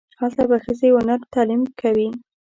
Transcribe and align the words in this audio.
هلته 0.19 0.43
به 0.49 0.57
ښځې 0.63 0.89
و 0.91 0.97
نر 1.07 1.19
تعلیم 1.33 1.61
کوي. 1.81 2.09